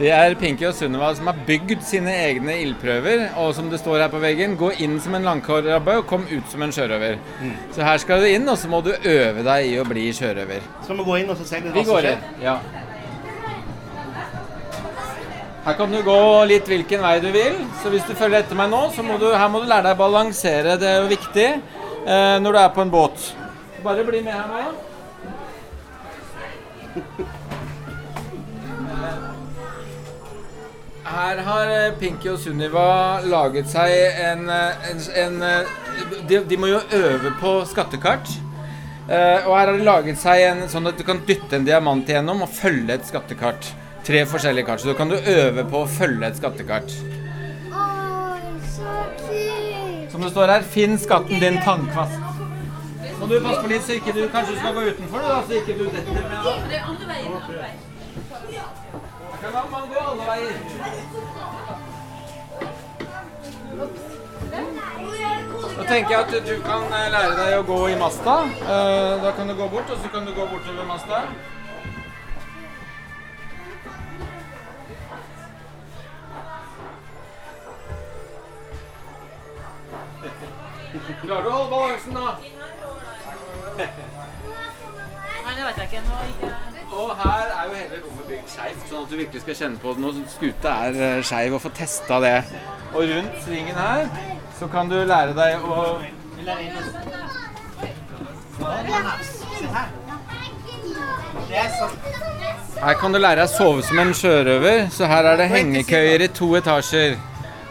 [0.00, 3.26] Det er Pinky og Sunniva som har bygd sine egne ildprøver.
[3.42, 6.46] Og som det står her på veggen, gå inn som en langkårrabbe og kom ut
[6.48, 7.18] som en sjørøver.
[7.76, 10.64] Så her skal du inn, og så må du øve deg i å bli sjørøver.
[10.86, 12.16] Skal vi gå inn og så se Vi hva som går skjer?
[12.16, 12.22] inn.
[12.46, 12.56] Ja.
[15.66, 16.16] Her kan du gå
[16.48, 17.58] litt hvilken vei du vil.
[17.82, 19.98] Så hvis du følger etter meg nå, så må du, her må du lære deg
[19.98, 20.78] å balansere.
[20.80, 23.28] Det er jo viktig eh, når du er på en båt.
[23.84, 24.64] Bare bli med her nå.
[31.10, 33.90] Her har eh, Pinky og Sunniva laget seg
[34.22, 35.72] en, eh, en, en eh,
[36.28, 38.30] de, de må jo øve på skattekart.
[39.10, 42.06] Uh, og her har de laget seg en sånn at du kan dytte en diamant
[42.06, 43.72] igjennom og følge et skattekart.
[44.06, 44.84] Tre forskjellige kart.
[44.84, 46.94] Så da kan du øve på å følge et skattekart.
[47.74, 50.06] Oi, så kult!
[50.14, 52.22] Som det står her, finn skatten din tannkvast.
[53.18, 55.74] Må du passe på litt, så ikke du kanskje skal gå utenfor, da, så ikke
[55.80, 56.38] du detter med.
[56.38, 57.34] Andre veien.
[57.34, 57.86] Andre veien.
[60.10, 60.56] Alle veier.
[65.76, 68.34] Da tenker jeg at du kan eh, lære deg å gå i masta.
[68.76, 71.22] Eh, Da kan du gå bort, og så kan du gå bortover masta.
[81.22, 82.20] Klarer du å holde balansen, da?
[85.44, 86.02] Nei, det vet jeg ikke.
[86.08, 89.42] Nå gikk jeg Og her er jo hele rommet bygd skeivt, sånn at du virkelig
[89.44, 92.34] skal kjenne på at når skuta er eh, skeiv, og få testa det.
[92.90, 94.08] Og rundt svingen her
[94.58, 95.84] så kan du lære deg å.
[102.80, 106.26] Her kan du lære deg å sove som en sjørøver, så her er det hengekøyer
[106.26, 107.18] i to etasjer.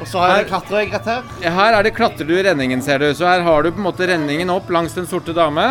[0.00, 1.26] Og så er det klatreegg rett her.
[1.60, 3.10] Her er det klatrer du i renningen, ser du.
[3.14, 5.66] Så her har du på en måte renningen opp langs Den sorte dame.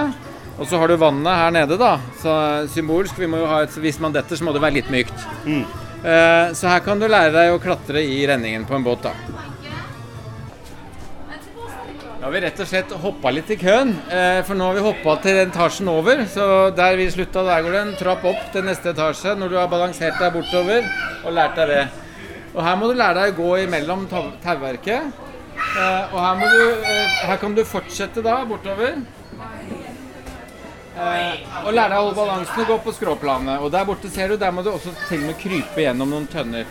[0.59, 1.95] Og så har du vannet her nede, da.
[2.21, 2.33] Så
[2.73, 3.17] symbolsk.
[3.17, 5.23] Vi må jo ha et, hvis man detter, så må det være litt mykt.
[6.01, 9.13] Eh, så her kan du lære deg å klatre i renningen på en båt, da.
[12.21, 14.83] Da har vi rett og slett hoppa litt i køen, eh, for nå har vi
[14.85, 16.21] hoppa til etasjen over.
[16.29, 16.43] Så
[16.77, 19.71] der vi slutta, der går det en trapp opp til neste etasje når du har
[19.71, 20.85] balansert deg bortover
[21.25, 21.87] og lært deg det.
[22.53, 24.05] Og her må du lære deg å gå imellom
[24.43, 25.09] tauverket.
[25.57, 26.85] Eh, og her, du,
[27.25, 29.01] her kan du fortsette da bortover.
[30.91, 33.61] Eh, og lære deg å holde balansen og gå på skråplanet.
[33.63, 36.27] Og der borte ser du, der må du også til og med krype gjennom noen
[36.31, 36.67] tønner.